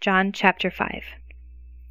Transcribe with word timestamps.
John 0.00 0.32
chapter 0.32 0.70
5 0.70 1.04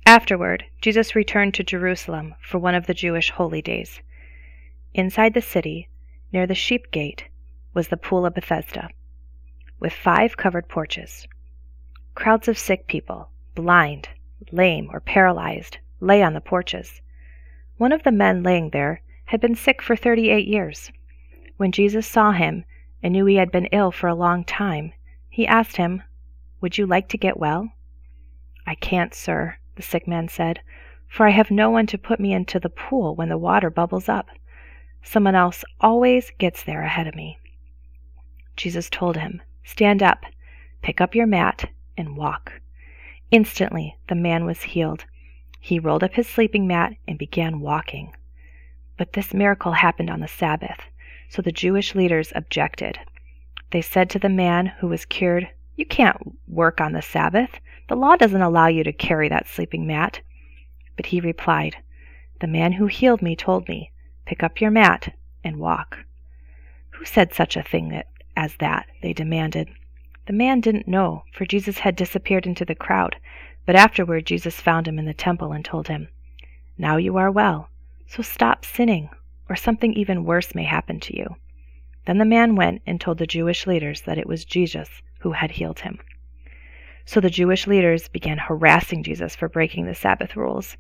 Afterward, 0.04 0.66
Jesus 0.82 1.16
returned 1.16 1.54
to 1.54 1.64
Jerusalem 1.64 2.34
for 2.42 2.58
one 2.58 2.74
of 2.74 2.88
the 2.88 2.96
Jewish 2.96 3.30
holy 3.30 3.62
days. 3.62 4.02
Inside 4.96 5.36
the 5.36 5.44
city, 5.44 5.90
near 6.34 6.48
the 6.48 6.56
sheep 6.56 6.90
gate, 6.90 7.26
was 7.76 7.90
the 7.90 7.98
pool 7.98 8.26
of 8.26 8.34
Bethesda, 8.34 8.90
with 9.80 9.94
five 9.94 10.38
covered 10.38 10.68
porches. 10.68 11.28
Crowds 12.16 12.48
of 12.48 12.58
sick 12.58 12.88
people, 12.88 13.30
blind, 13.54 14.10
lame, 14.52 14.90
or 14.92 15.02
paralyzed, 15.02 15.78
lay 16.00 16.24
on 16.24 16.34
the 16.34 16.42
porches. 16.42 17.04
One 17.78 17.92
of 17.92 18.02
the 18.02 18.12
men 18.12 18.42
laying 18.42 18.72
there 18.72 19.04
had 19.26 19.40
been 19.40 19.54
sick 19.54 19.84
for 19.84 19.96
thirty 19.96 20.32
eight 20.32 20.48
years. 20.48 20.92
When 21.58 21.72
Jesus 21.72 22.08
saw 22.08 22.32
him 22.32 22.66
and 23.04 23.14
knew 23.14 23.28
he 23.28 23.36
had 23.36 23.52
been 23.52 23.68
ill 23.68 23.92
for 23.92 24.08
a 24.08 24.16
long 24.16 24.46
time, 24.46 24.94
he 25.30 25.46
asked 25.46 25.78
him, 25.78 26.02
Would 26.60 26.80
you 26.80 26.88
like 26.88 27.08
to 27.10 27.16
get 27.16 27.38
well? 27.38 27.72
I 28.66 28.76
can't, 28.76 29.14
sir, 29.14 29.58
the 29.76 29.82
sick 29.82 30.08
man 30.08 30.28
said, 30.28 30.62
for 31.08 31.26
I 31.26 31.32
have 31.32 31.50
no 31.50 31.70
one 31.70 31.88
to 31.88 31.98
put 31.98 32.20
me 32.20 32.34
into 32.34 32.60
the 32.60 32.70
pool 32.70 33.16
when 33.16 33.30
the 33.30 33.38
water 33.38 33.70
bubbles 33.70 34.08
up. 34.08 34.30
Someone 35.02 35.36
else 35.36 35.64
always 35.82 36.32
gets 36.38 36.64
there 36.64 36.84
ahead 36.84 37.08
of 37.08 37.16
me. 37.16 37.40
Jesus 38.56 38.90
told 38.90 39.18
him, 39.18 39.42
Stand 39.64 40.04
up, 40.04 40.26
pick 40.82 41.00
up 41.02 41.16
your 41.16 41.26
mat, 41.26 41.70
and 41.98 42.18
walk. 42.18 42.62
Instantly 43.32 43.98
the 44.08 44.16
man 44.16 44.46
was 44.46 44.62
healed. 44.64 45.06
He 45.60 45.80
rolled 45.80 46.04
up 46.04 46.14
his 46.14 46.28
sleeping 46.28 46.68
mat 46.68 46.94
and 47.08 47.18
began 47.18 47.60
walking. 47.60 48.14
But 48.98 49.14
this 49.14 49.34
miracle 49.34 49.72
happened 49.74 50.10
on 50.10 50.20
the 50.20 50.28
Sabbath, 50.28 50.82
so 51.30 51.42
the 51.42 51.52
Jewish 51.52 51.96
leaders 51.96 52.34
objected. 52.36 53.00
They 53.72 53.82
said 53.82 54.10
to 54.10 54.20
the 54.20 54.30
man 54.30 54.66
who 54.66 54.88
was 54.88 55.06
cured, 55.06 55.50
You 55.80 55.86
can't 55.86 56.38
work 56.46 56.82
on 56.82 56.92
the 56.92 57.02
Sabbath. 57.02 57.62
The 57.88 57.96
law 57.96 58.18
doesn't 58.18 58.42
allow 58.42 58.68
you 58.68 58.84
to 58.84 58.92
carry 58.92 59.30
that 59.30 59.48
sleeping 59.48 59.88
mat. 59.88 60.20
But 60.98 61.06
he 61.06 61.22
replied, 61.22 61.78
The 62.42 62.48
man 62.48 62.74
who 62.74 62.88
healed 62.88 63.22
me 63.22 63.38
told 63.38 63.70
me, 63.70 63.94
Pick 64.26 64.44
up 64.44 64.60
your 64.60 64.72
mat 64.72 65.16
and 65.42 65.56
walk. 65.56 66.00
Who 66.90 67.06
said 67.06 67.34
such 67.34 67.56
a 67.56 67.64
thing 67.64 68.04
as 68.36 68.58
that? 68.58 68.88
They 69.02 69.14
demanded. 69.14 69.70
The 70.26 70.34
man 70.34 70.60
didn't 70.60 70.86
know, 70.86 71.24
for 71.32 71.46
Jesus 71.46 71.78
had 71.80 71.96
disappeared 71.96 72.46
into 72.46 72.66
the 72.66 72.76
crowd. 72.76 73.16
But 73.66 73.78
afterward 73.78 74.26
Jesus 74.26 74.60
found 74.60 74.86
him 74.86 75.00
in 75.00 75.06
the 75.06 75.14
temple 75.14 75.54
and 75.54 75.64
told 75.64 75.88
him, 75.88 76.10
Now 76.78 76.98
you 76.98 77.16
are 77.16 77.32
well, 77.32 77.70
so 78.06 78.22
stop 78.22 78.66
sinning, 78.66 79.12
or 79.48 79.56
something 79.56 79.94
even 79.94 80.26
worse 80.26 80.54
may 80.54 80.66
happen 80.66 81.00
to 81.00 81.16
you. 81.16 81.38
Then 82.06 82.18
the 82.18 82.26
man 82.26 82.58
went 82.58 82.82
and 82.86 83.00
told 83.00 83.18
the 83.18 83.26
Jewish 83.26 83.66
leaders 83.66 84.02
that 84.02 84.18
it 84.18 84.28
was 84.28 84.44
Jesus 84.44 84.90
who 85.20 85.32
had 85.32 85.52
healed 85.52 85.80
him. 85.80 86.00
So 87.06 87.20
the 87.20 87.30
Jewish 87.30 87.66
leaders 87.66 88.08
began 88.08 88.38
harassing 88.38 89.04
Jesus 89.04 89.36
for 89.36 89.50
breaking 89.50 89.86
the 89.86 89.96
Sabbath 89.96 90.36
rules. 90.36 90.78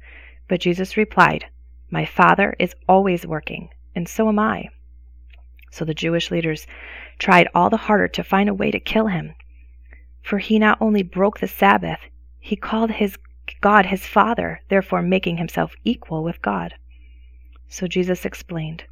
But 0.47 0.61
Jesus 0.61 0.97
replied, 0.97 1.45
My 1.89 2.05
Father 2.05 2.55
is 2.59 2.75
always 2.87 3.25
working, 3.25 3.69
and 3.95 4.07
so 4.07 4.27
am 4.27 4.39
I. 4.39 4.69
So 5.71 5.85
the 5.85 5.93
Jewish 5.93 6.31
leaders 6.31 6.67
tried 7.17 7.47
all 7.53 7.69
the 7.69 7.77
harder 7.77 8.07
to 8.09 8.23
find 8.23 8.49
a 8.49 8.53
way 8.53 8.71
to 8.71 8.79
kill 8.79 9.07
him. 9.07 9.33
For 10.21 10.39
he 10.39 10.59
not 10.59 10.81
only 10.81 11.03
broke 11.03 11.39
the 11.39 11.47
Sabbath, 11.47 11.99
he 12.39 12.55
called 12.55 12.91
his 12.91 13.17
God 13.61 13.87
his 13.87 14.05
Father, 14.05 14.61
therefore 14.69 15.01
making 15.01 15.37
himself 15.37 15.75
equal 15.83 16.23
with 16.23 16.41
God. 16.41 16.75
So 17.67 17.87
Jesus 17.87 18.25
explained, 18.25 18.83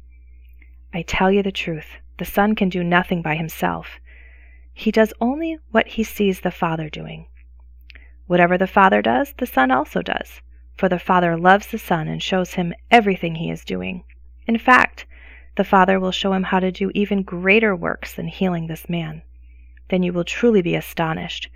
I 0.92 1.02
tell 1.02 1.30
you 1.30 1.42
the 1.42 1.52
truth, 1.52 1.86
the 2.18 2.24
Son 2.24 2.54
can 2.54 2.68
do 2.68 2.82
nothing 2.82 3.22
by 3.22 3.36
himself. 3.36 4.00
He 4.80 4.92
does 4.92 5.12
only 5.20 5.58
what 5.72 5.88
he 5.88 6.04
sees 6.04 6.38
the 6.38 6.52
Father 6.52 6.88
doing. 6.88 7.26
Whatever 8.28 8.56
the 8.56 8.68
Father 8.68 9.02
does, 9.02 9.32
the 9.38 9.44
Son 9.44 9.72
also 9.72 10.02
does, 10.02 10.40
for 10.76 10.88
the 10.88 11.00
Father 11.00 11.36
loves 11.36 11.66
the 11.66 11.80
Son 11.80 12.06
and 12.06 12.22
shows 12.22 12.54
him 12.54 12.72
everything 12.88 13.34
he 13.34 13.50
is 13.50 13.64
doing. 13.64 14.04
In 14.46 14.56
fact, 14.56 15.04
the 15.56 15.64
Father 15.64 15.98
will 15.98 16.12
show 16.12 16.32
him 16.32 16.44
how 16.44 16.60
to 16.60 16.70
do 16.70 16.92
even 16.94 17.24
greater 17.24 17.74
works 17.74 18.14
than 18.14 18.28
healing 18.28 18.68
this 18.68 18.88
man. 18.88 19.22
Then 19.88 20.04
you 20.04 20.12
will 20.12 20.22
truly 20.22 20.62
be 20.62 20.76
astonished, 20.76 21.50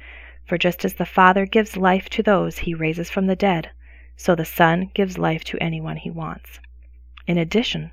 for 0.44 0.58
just 0.58 0.84
as 0.84 0.94
the 0.94 1.06
Father 1.06 1.46
gives 1.46 1.76
life 1.76 2.08
to 2.08 2.24
those 2.24 2.58
he 2.58 2.74
raises 2.74 3.08
from 3.08 3.28
the 3.28 3.36
dead, 3.36 3.70
so 4.16 4.34
the 4.34 4.44
Son 4.44 4.90
gives 4.94 5.16
life 5.16 5.44
to 5.44 5.62
anyone 5.62 5.96
he 5.96 6.10
wants. 6.10 6.58
In 7.28 7.38
addition, 7.38 7.92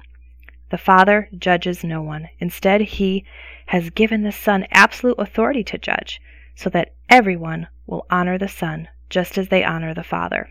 the 0.70 0.78
Father 0.78 1.30
judges 1.38 1.84
no 1.84 2.02
one. 2.02 2.30
Instead, 2.40 2.82
he 2.82 3.26
has 3.68 3.90
given 3.90 4.24
the 4.24 4.32
Son 4.32 4.66
absolute 4.72 5.18
authority 5.18 5.64
to 5.64 5.78
judge, 5.78 6.22
so 6.56 6.70
that 6.70 6.94
everyone 7.10 7.68
will 7.86 8.06
honor 8.10 8.38
the 8.38 8.48
Son 8.48 8.88
just 9.10 9.38
as 9.38 9.50
they 9.50 9.64
honor 9.64 9.94
the 9.94 10.04
Father. 10.04 10.50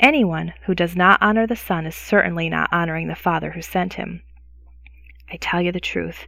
Anyone 0.00 0.54
who 0.62 0.74
does 0.74 0.96
not 0.96 1.20
honor 1.20 1.46
the 1.46 1.56
Son 1.56 1.84
is 1.84 1.94
certainly 1.94 2.48
not 2.48 2.68
honoring 2.72 3.08
the 3.08 3.14
Father 3.14 3.50
who 3.52 3.62
sent 3.62 3.94
him. 3.94 4.22
I 5.30 5.36
tell 5.36 5.60
you 5.60 5.72
the 5.72 5.80
truth. 5.80 6.26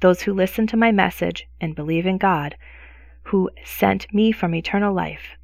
Those 0.00 0.22
who 0.22 0.32
listen 0.32 0.66
to 0.68 0.76
my 0.76 0.92
message 0.92 1.48
and 1.60 1.74
believe 1.74 2.06
in 2.06 2.18
God, 2.18 2.56
who 3.24 3.50
sent 3.64 4.12
me 4.14 4.32
from 4.32 4.54
eternal 4.54 4.94
life, 4.94 5.36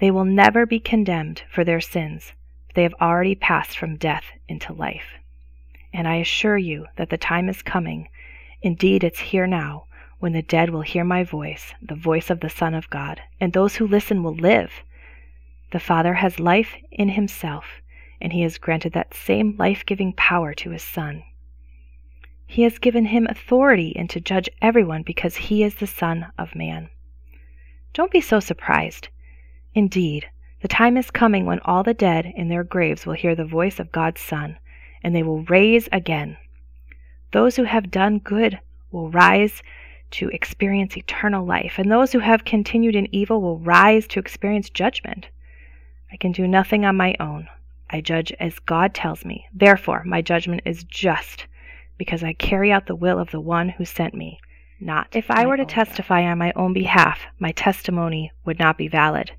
they 0.00 0.10
will 0.10 0.24
never 0.24 0.66
be 0.66 0.80
condemned 0.80 1.44
for 1.48 1.64
their 1.64 1.80
sins. 1.80 2.32
They 2.74 2.82
have 2.82 2.94
already 3.00 3.34
passed 3.36 3.78
from 3.78 3.96
death 3.96 4.24
into 4.48 4.72
life. 4.72 5.18
And 5.92 6.08
I 6.08 6.16
assure 6.16 6.56
you 6.56 6.86
that 6.96 7.10
the 7.10 7.18
time 7.18 7.48
is 7.48 7.62
coming, 7.62 8.08
indeed 8.62 9.04
it's 9.04 9.18
here 9.20 9.46
now, 9.46 9.84
when 10.20 10.32
the 10.32 10.42
dead 10.42 10.70
will 10.70 10.82
hear 10.82 11.04
my 11.04 11.24
voice, 11.24 11.74
the 11.82 11.94
voice 11.94 12.30
of 12.30 12.40
the 12.40 12.48
Son 12.48 12.74
of 12.74 12.88
God, 12.90 13.20
and 13.40 13.52
those 13.52 13.76
who 13.76 13.86
listen 13.86 14.22
will 14.22 14.34
live. 14.34 14.72
The 15.72 15.80
Father 15.80 16.14
has 16.14 16.38
life 16.38 16.76
in 16.90 17.10
himself, 17.10 17.82
and 18.20 18.32
he 18.32 18.42
has 18.42 18.58
granted 18.58 18.92
that 18.92 19.14
same 19.14 19.56
life 19.58 19.84
giving 19.84 20.12
power 20.12 20.54
to 20.54 20.70
his 20.70 20.82
Son. 20.82 21.24
He 22.46 22.62
has 22.62 22.78
given 22.78 23.06
him 23.06 23.26
authority 23.28 23.96
and 23.96 24.08
to 24.10 24.20
judge 24.20 24.48
everyone 24.60 25.02
because 25.02 25.36
he 25.36 25.62
is 25.62 25.74
the 25.76 25.86
Son 25.86 26.30
of 26.38 26.54
Man. 26.54 26.90
Don't 27.94 28.12
be 28.12 28.20
so 28.20 28.40
surprised. 28.40 29.08
Indeed, 29.74 30.28
the 30.60 30.68
time 30.68 30.96
is 30.96 31.10
coming 31.10 31.46
when 31.46 31.60
all 31.64 31.82
the 31.82 31.94
dead 31.94 32.32
in 32.36 32.48
their 32.48 32.62
graves 32.62 33.06
will 33.06 33.14
hear 33.14 33.34
the 33.34 33.44
voice 33.44 33.80
of 33.80 33.90
God's 33.90 34.20
Son, 34.20 34.58
and 35.02 35.14
they 35.14 35.22
will 35.22 35.42
raise 35.44 35.88
again. 35.92 36.36
Those 37.32 37.56
who 37.56 37.64
have 37.64 37.90
done 37.90 38.18
good 38.18 38.60
will 38.90 39.10
rise 39.10 39.62
to 40.12 40.28
experience 40.28 40.96
eternal 40.96 41.46
life, 41.46 41.78
and 41.78 41.90
those 41.90 42.12
who 42.12 42.18
have 42.18 42.44
continued 42.44 42.94
in 42.94 43.12
evil 43.14 43.40
will 43.40 43.58
rise 43.58 44.06
to 44.08 44.20
experience 44.20 44.68
judgment. 44.68 45.28
I 46.12 46.16
can 46.16 46.32
do 46.32 46.46
nothing 46.46 46.84
on 46.84 46.96
my 46.96 47.14
own. 47.18 47.48
I 47.88 48.00
judge 48.00 48.32
as 48.38 48.58
God 48.58 48.94
tells 48.94 49.24
me. 49.24 49.46
Therefore, 49.54 50.02
my 50.04 50.20
judgment 50.20 50.62
is 50.64 50.84
just, 50.84 51.46
because 51.96 52.22
I 52.22 52.34
carry 52.34 52.70
out 52.70 52.86
the 52.86 52.94
will 52.94 53.18
of 53.18 53.30
the 53.30 53.40
one 53.40 53.70
who 53.70 53.84
sent 53.84 54.14
me. 54.14 54.38
Not 54.80 55.14
if 55.14 55.30
I 55.30 55.46
were 55.46 55.56
to 55.56 55.64
testify 55.64 56.24
on 56.24 56.38
my 56.38 56.52
own 56.56 56.72
behalf, 56.72 57.20
my 57.38 57.52
testimony 57.52 58.32
would 58.44 58.58
not 58.58 58.76
be 58.76 58.88
valid. 58.88 59.32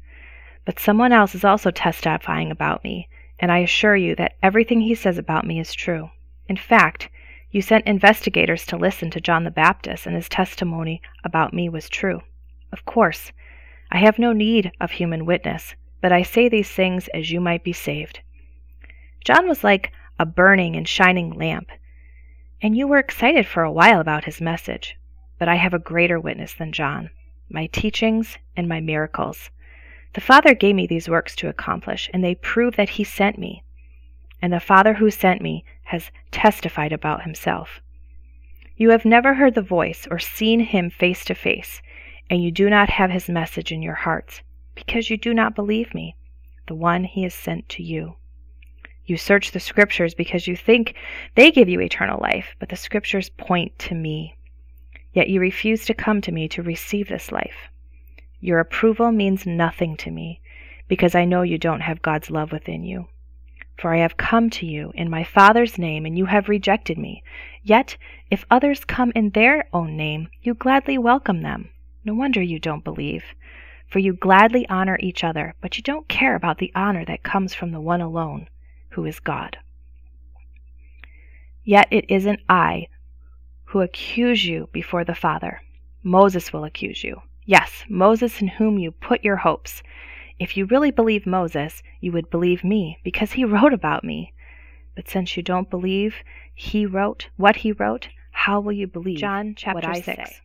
But 0.66 0.80
someone 0.80 1.12
else 1.12 1.36
is 1.36 1.44
also 1.44 1.70
testifying 1.70 2.50
about 2.50 2.84
me, 2.84 3.10
and 3.44 3.52
I 3.52 3.58
assure 3.58 3.98
you 3.98 4.16
that 4.16 4.38
everything 4.42 4.80
he 4.80 4.96
says 4.96 5.18
about 5.18 5.46
me 5.46 5.60
is 5.60 5.74
true. 5.74 6.12
In 6.48 6.56
fact, 6.56 7.10
you 7.52 7.62
sent 7.62 7.86
investigators 7.86 8.66
to 8.68 8.78
listen 8.78 9.12
to 9.12 9.20
John 9.20 9.44
the 9.44 9.52
Baptist, 9.52 10.06
and 10.06 10.16
his 10.16 10.30
testimony 10.30 11.02
about 11.26 11.54
me 11.54 11.68
was 11.68 11.90
true. 11.90 12.22
Of 12.72 12.86
course, 12.86 13.34
I 13.92 13.98
have 13.98 14.18
no 14.18 14.32
need 14.32 14.72
of 14.80 14.92
human 14.92 15.26
witness, 15.26 15.76
but 16.00 16.14
I 16.14 16.22
say 16.24 16.48
these 16.48 16.72
things 16.72 17.10
as 17.10 17.32
you 17.32 17.42
might 17.42 17.66
be 17.66 17.74
saved. 17.74 18.22
John 19.26 19.50
was 19.50 19.62
like 19.62 19.92
a 20.18 20.26
burning 20.26 20.78
and 20.78 20.88
shining 20.88 21.32
lamp, 21.32 21.68
and 22.62 22.78
you 22.78 22.88
were 22.88 22.98
excited 22.98 23.46
for 23.46 23.64
a 23.64 23.74
while 23.74 24.00
about 24.00 24.24
his 24.24 24.40
message. 24.40 24.98
But 25.38 25.50
I 25.50 25.56
have 25.56 25.74
a 25.74 25.80
greater 25.80 26.18
witness 26.18 26.54
than 26.54 26.72
John 26.72 27.10
my 27.50 27.66
teachings 27.66 28.38
and 28.56 28.70
my 28.70 28.80
miracles. 28.80 29.50
The 30.14 30.22
Father 30.22 30.54
gave 30.54 30.76
me 30.76 30.86
these 30.86 31.10
works 31.10 31.36
to 31.38 31.50
accomplish, 31.50 32.10
and 32.14 32.24
they 32.24 32.36
prove 32.36 32.76
that 32.76 32.90
He 32.90 33.04
sent 33.04 33.40
me. 33.40 33.64
And 34.42 34.54
the 34.54 34.60
Father 34.60 34.94
who 34.94 35.10
sent 35.10 35.42
me 35.42 35.66
has 35.86 36.12
testified 36.30 36.94
about 36.94 37.24
Himself. 37.24 37.82
You 38.78 38.92
have 38.92 39.06
never 39.06 39.34
heard 39.34 39.56
the 39.56 39.62
voice 39.62 40.08
or 40.12 40.20
seen 40.20 40.60
Him 40.60 40.90
face 40.90 41.26
to 41.26 41.34
face, 41.34 41.82
and 42.30 42.44
you 42.44 42.52
do 42.52 42.70
not 42.70 42.90
have 42.90 43.10
His 43.10 43.28
message 43.28 43.72
in 43.72 43.82
your 43.82 43.96
hearts, 43.96 44.42
because 44.76 45.10
you 45.10 45.18
do 45.18 45.34
not 45.34 45.56
believe 45.56 45.94
me, 45.96 46.16
the 46.68 46.76
one 46.76 47.04
He 47.04 47.24
has 47.24 47.34
sent 47.34 47.68
to 47.70 47.84
you. 47.84 48.16
You 49.06 49.18
search 49.18 49.52
the 49.52 49.60
Scriptures 49.60 50.14
because 50.14 50.48
you 50.48 50.56
think 50.56 50.96
they 51.36 51.52
give 51.52 51.70
you 51.70 51.82
eternal 51.82 52.20
life, 52.22 52.56
but 52.60 52.70
the 52.70 52.76
Scriptures 52.76 53.30
point 53.30 53.78
to 53.80 53.96
me. 53.96 54.38
Yet 55.12 55.30
you 55.30 55.40
refuse 55.40 55.86
to 55.86 55.94
come 55.94 56.22
to 56.22 56.32
me 56.32 56.48
to 56.50 56.64
receive 56.64 57.10
this 57.10 57.32
life. 57.32 57.70
Your 58.44 58.60
approval 58.60 59.14
means 59.14 59.46
nothing 59.46 59.96
to 59.96 60.12
me, 60.12 60.42
because 60.90 61.16
I 61.16 61.24
know 61.24 61.44
you 61.44 61.58
don't 61.58 61.80
have 61.80 62.02
God's 62.02 62.30
love 62.30 62.52
within 62.52 62.84
you. 62.84 63.08
For 63.78 63.94
I 63.94 64.00
have 64.00 64.18
come 64.18 64.50
to 64.50 64.66
you 64.66 64.92
in 64.96 65.10
my 65.10 65.24
Father's 65.24 65.78
name, 65.78 66.06
and 66.06 66.18
you 66.18 66.26
have 66.26 66.50
rejected 66.50 66.98
me. 66.98 67.24
Yet, 67.62 67.96
if 68.30 68.44
others 68.52 68.84
come 68.84 69.14
in 69.16 69.30
their 69.30 69.64
own 69.72 69.96
name, 69.96 70.28
you 70.42 70.56
gladly 70.56 70.98
welcome 70.98 71.42
them. 71.42 71.70
No 72.04 72.14
wonder 72.16 72.42
you 72.42 72.60
don't 72.60 72.84
believe. 72.84 73.24
For 73.88 74.00
you 74.00 74.12
gladly 74.12 74.68
honor 74.68 74.98
each 75.00 75.24
other, 75.24 75.56
but 75.62 75.78
you 75.78 75.82
don't 75.84 76.10
care 76.10 76.36
about 76.36 76.58
the 76.58 76.74
honor 76.76 77.06
that 77.06 77.24
comes 77.24 77.54
from 77.54 77.72
the 77.72 77.80
one 77.80 78.02
alone, 78.02 78.50
who 78.90 79.06
is 79.06 79.22
God. 79.22 79.56
Yet 81.64 81.88
it 81.92 82.04
isn't 82.10 82.42
I 82.50 82.90
who 83.68 83.80
accuse 83.80 84.46
you 84.46 84.68
before 84.74 85.06
the 85.06 85.16
Father. 85.16 85.62
Moses 86.04 86.52
will 86.52 86.66
accuse 86.66 87.06
you. 87.06 87.22
Yes, 87.46 87.84
Moses 87.90 88.42
in 88.42 88.48
whom 88.48 88.78
you 88.80 88.92
put 88.92 89.24
your 89.24 89.38
hopes. 89.38 89.84
If 90.40 90.58
you 90.58 90.66
really 90.66 90.92
believe 90.92 91.26
Moses, 91.26 91.84
you 92.00 92.12
would 92.12 92.30
believe 92.30 92.64
me, 92.64 93.00
because 93.04 93.34
he 93.34 93.46
wrote 93.54 93.74
about 93.74 94.04
me. 94.04 94.34
But 94.96 95.10
since 95.10 95.36
you 95.36 95.44
don't 95.44 95.70
believe 95.70 96.16
he 96.54 96.86
wrote 96.86 97.30
what 97.36 97.58
he 97.58 97.72
wrote, 97.72 98.10
how 98.32 98.60
will 98.60 98.72
you 98.72 98.88
believe 98.88 99.20
John 99.20 99.56
chapter 99.56 99.76
what 99.76 99.86
I 99.86 100.02
6. 100.02 100.06
say? 100.06 100.38